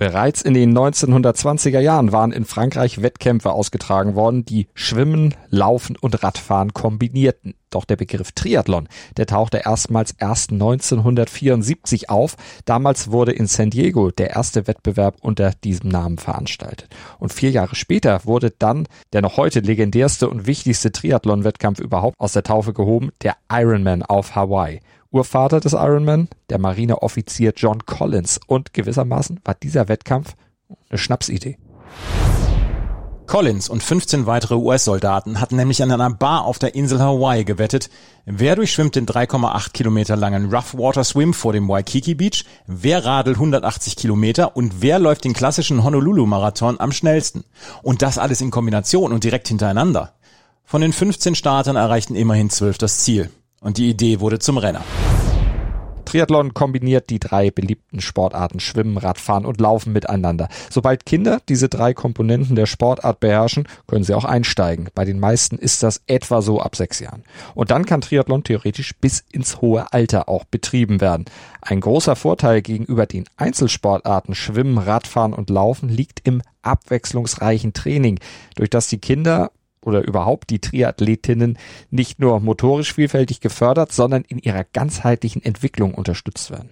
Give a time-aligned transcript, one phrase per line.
[0.00, 6.22] Bereits in den 1920er Jahren waren in Frankreich Wettkämpfe ausgetragen worden, die Schwimmen, Laufen und
[6.22, 7.52] Radfahren kombinierten.
[7.68, 12.36] Doch der Begriff Triathlon, der tauchte erstmals erst 1974 auf.
[12.64, 16.88] Damals wurde in San Diego der erste Wettbewerb unter diesem Namen veranstaltet.
[17.18, 22.32] Und vier Jahre später wurde dann der noch heute legendärste und wichtigste Triathlon-Wettkampf überhaupt aus
[22.32, 24.80] der Taufe gehoben, der Ironman auf Hawaii.
[25.10, 28.40] Urvater des Ironman, der Marineoffizier John Collins.
[28.46, 30.34] Und gewissermaßen war dieser Wettkampf
[30.88, 31.58] eine Schnapsidee.
[33.30, 37.88] Collins und 15 weitere US-Soldaten hatten nämlich an einer Bar auf der Insel Hawaii gewettet,
[38.26, 43.36] wer durchschwimmt den 3,8 Kilometer langen Rough Water Swim vor dem Waikiki Beach, wer radelt
[43.36, 47.44] 180 Kilometer und wer läuft den klassischen Honolulu-Marathon am schnellsten.
[47.84, 50.14] Und das alles in Kombination und direkt hintereinander.
[50.64, 53.30] Von den 15 Startern erreichten immerhin 12 das Ziel.
[53.60, 54.82] Und die Idee wurde zum Renner.
[56.06, 60.48] Triathlon kombiniert die drei beliebten Sportarten Schwimmen, Radfahren und Laufen miteinander.
[60.70, 64.88] Sobald Kinder diese drei Komponenten der Sportart beherrschen, können sie auch einsteigen.
[64.94, 67.22] Bei den meisten ist das etwa so ab sechs Jahren.
[67.54, 71.26] Und dann kann Triathlon theoretisch bis ins hohe Alter auch betrieben werden.
[71.60, 78.18] Ein großer Vorteil gegenüber den Einzelsportarten Schwimmen, Radfahren und Laufen liegt im abwechslungsreichen Training,
[78.56, 79.52] durch das die Kinder
[79.84, 81.58] oder überhaupt die Triathletinnen
[81.90, 86.70] nicht nur motorisch vielfältig gefördert, sondern in ihrer ganzheitlichen Entwicklung unterstützt werden.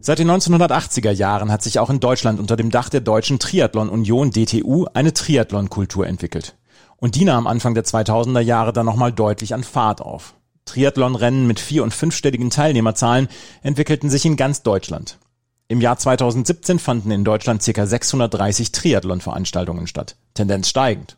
[0.00, 3.88] Seit den 1980er Jahren hat sich auch in Deutschland unter dem Dach der Deutschen Triathlon
[3.88, 6.58] Union DTU eine Triathlon-Kultur entwickelt.
[6.96, 10.34] Und die nahm Anfang der 2000er Jahre dann nochmal deutlich an Fahrt auf.
[10.66, 13.28] Triathlon-Rennen mit vier- und fünfstelligen Teilnehmerzahlen
[13.62, 15.18] entwickelten sich in ganz Deutschland.
[15.66, 17.86] Im Jahr 2017 fanden in Deutschland ca.
[17.86, 21.16] 630 Triathlon-Veranstaltungen statt, Tendenz steigend.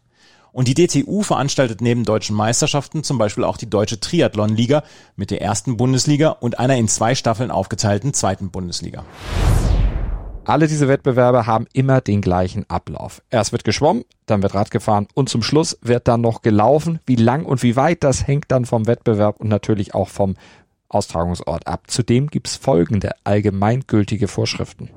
[0.53, 4.85] Und die DTU veranstaltet neben deutschen Meisterschaften zum Beispiel auch die Deutsche Triathlon-Liga
[5.17, 9.05] mit der ersten Bundesliga und einer in zwei Staffeln aufgeteilten zweiten Bundesliga.
[10.45, 13.23] Alle diese Wettbewerbe haben immer den gleichen Ablauf.
[13.31, 17.01] Erst wird geschwommen, dann wird Rad gefahren und zum Schluss wird dann noch gelaufen.
[17.05, 20.37] Wie lang und wie weit, das hängt dann vom Wettbewerb und natürlich auch vom
[20.89, 21.85] Austragungsort ab.
[21.89, 24.91] Zudem gibt's folgende allgemeingültige Vorschriften.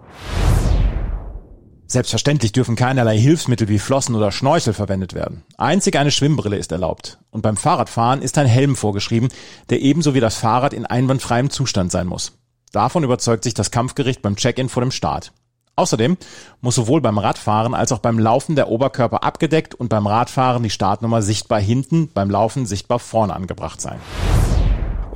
[1.92, 5.44] Selbstverständlich dürfen keinerlei Hilfsmittel wie Flossen oder Schnorchel verwendet werden.
[5.58, 7.18] Einzig eine Schwimmbrille ist erlaubt.
[7.32, 9.30] Und beim Fahrradfahren ist ein Helm vorgeschrieben,
[9.72, 12.34] der ebenso wie das Fahrrad in einwandfreiem Zustand sein muss.
[12.72, 15.32] Davon überzeugt sich das Kampfgericht beim Check-in vor dem Start.
[15.76, 16.18] Außerdem
[16.62, 20.70] muss sowohl beim Radfahren als auch beim Laufen der Oberkörper abgedeckt und beim Radfahren die
[20.70, 24.00] Startnummer sichtbar hinten, beim Laufen sichtbar vorne angebracht sein.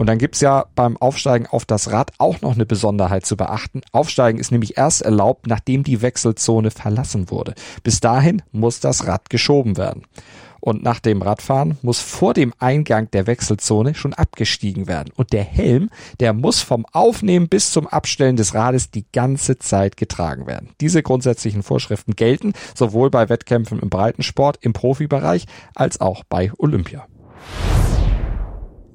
[0.04, 3.80] Und dann gibt's ja beim Aufsteigen auf das Rad auch noch eine Besonderheit zu beachten.
[3.94, 7.54] Aufsteigen ist nämlich erst erlaubt, nachdem die Wechselzone verlassen wurde.
[7.84, 10.04] Bis dahin muss das Rad geschoben werden.
[10.60, 15.14] Und nach dem Radfahren muss vor dem Eingang der Wechselzone schon abgestiegen werden.
[15.16, 19.96] Und der Helm, der muss vom Aufnehmen bis zum Abstellen des Rades die ganze Zeit
[19.96, 20.72] getragen werden.
[20.82, 27.08] Diese grundsätzlichen Vorschriften gelten sowohl bei Wettkämpfen im Breitensport, im Profibereich als auch bei Olympia.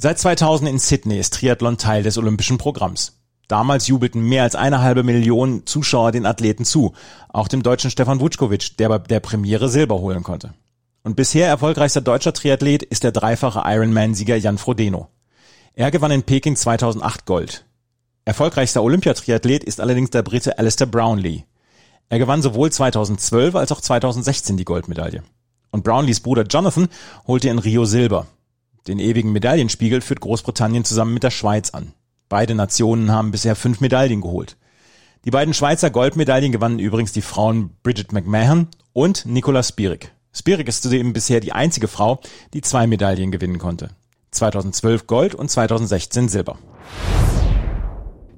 [0.00, 3.19] Seit 2000 in Sydney ist Triathlon Teil des olympischen Programms.
[3.48, 6.92] Damals jubelten mehr als eine halbe Million Zuschauer den Athleten zu,
[7.31, 10.54] auch dem deutschen Stefan Vuckovic, der bei der Premiere Silber holen konnte.
[11.03, 15.09] Und bisher erfolgreichster deutscher Triathlet ist der dreifache Ironman-Sieger Jan Frodeno.
[15.75, 17.65] Er gewann in Peking 2008 Gold.
[18.25, 21.42] Erfolgreichster Olympiatriathlet ist allerdings der Brite Alistair Brownlee.
[22.09, 25.25] Er gewann sowohl 2012 als auch 2016 die Goldmedaille.
[25.72, 26.86] Und Brownlees Bruder Jonathan
[27.26, 28.28] holte in Rio Silber.
[28.88, 31.93] Den ewigen Medaillenspiegel führt Großbritannien zusammen mit der Schweiz an.
[32.31, 34.56] Beide Nationen haben bisher fünf Medaillen geholt.
[35.26, 40.10] Die beiden Schweizer Goldmedaillen gewannen übrigens die Frauen Bridget McMahon und Nicola Spierig.
[40.32, 42.21] Spierig ist zudem bisher die einzige Frau,
[42.54, 43.91] die zwei Medaillen gewinnen konnte.
[44.30, 46.59] 2012 Gold und 2016 Silber.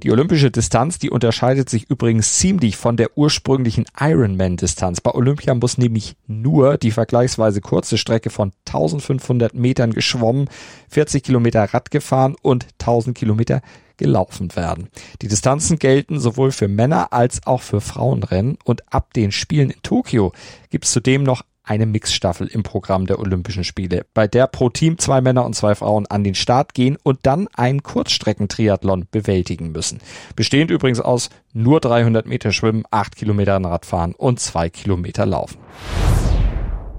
[0.02, 5.02] Die olympische Distanz, die unterscheidet sich übrigens ziemlich von der ursprünglichen Ironman-Distanz.
[5.02, 10.48] Bei Olympia muss nämlich nur die vergleichsweise kurze Strecke von 1500 Metern geschwommen,
[10.88, 13.60] 40 Kilometer Rad gefahren und 1000 Kilometer
[13.98, 14.88] gelaufen werden.
[15.20, 19.82] Die Distanzen gelten sowohl für Männer als auch für Frauenrennen und ab den Spielen in
[19.82, 20.32] Tokio
[20.70, 24.98] gibt es zudem noch eine Mixstaffel im Programm der Olympischen Spiele, bei der pro Team
[24.98, 30.00] zwei Männer und zwei Frauen an den Start gehen und dann einen Kurzstreckentriathlon bewältigen müssen.
[30.34, 35.58] Bestehend übrigens aus nur 300 Meter Schwimmen, 8 Kilometer Radfahren und 2 Kilometer Laufen.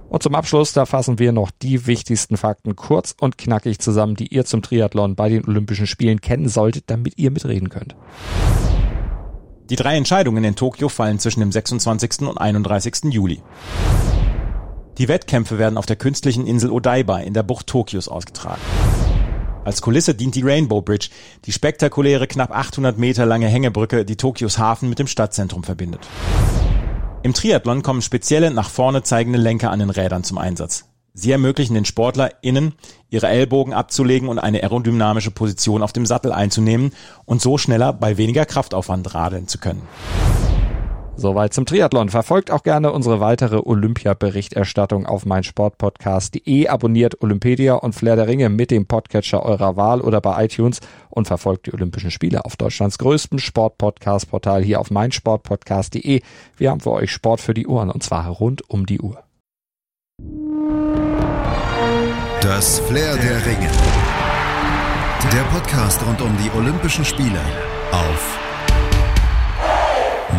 [0.08, 4.28] Und zum Abschluss, da fassen wir noch die wichtigsten Fakten kurz und knackig zusammen, die
[4.28, 7.98] ihr zum Triathlon bei den Olympischen Spielen kennen solltet, damit ihr mitreden könnt.
[9.70, 12.22] Die drei Entscheidungen in Tokio fallen zwischen dem 26.
[12.22, 13.12] und 31.
[13.12, 13.42] Juli.
[15.02, 18.62] Die Wettkämpfe werden auf der künstlichen Insel Odaiba in der Bucht Tokios ausgetragen.
[19.66, 21.10] Als Kulisse dient die Rainbow Bridge,
[21.46, 26.08] die spektakuläre knapp 800 Meter lange Hängebrücke, die Tokios Hafen mit dem Stadtzentrum verbindet.
[27.24, 30.86] Im Triathlon kommen spezielle nach vorne zeigende Lenker an den Rädern zum Einsatz.
[31.16, 32.76] Sie ermöglichen den SportlerInnen,
[33.10, 36.92] ihre Ellbogen abzulegen und eine aerodynamische Position auf dem Sattel einzunehmen
[37.26, 39.82] und so schneller bei weniger Kraftaufwand radeln zu können.
[41.22, 42.10] Soweit zum Triathlon.
[42.10, 46.68] Verfolgt auch gerne unsere weitere Olympia-Berichterstattung auf meinsportpodcast.de.
[46.68, 50.80] Abonniert Olympedia und Flair der Ringe mit dem Podcatcher eurer Wahl oder bei iTunes
[51.12, 56.22] und verfolgt die Olympischen Spiele auf Deutschlands größtem Sportpodcast-Portal hier auf meinsportpodcast.de.
[56.58, 59.24] Wir haben für euch Sport für die Ohren und zwar rund um die Uhr.
[62.42, 63.70] Das Flair der Ringe.
[65.32, 67.40] Der Podcast rund um die Olympischen Spiele
[67.92, 68.51] auf